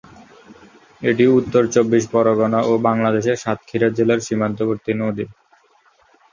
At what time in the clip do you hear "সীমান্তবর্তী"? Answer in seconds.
4.19-4.91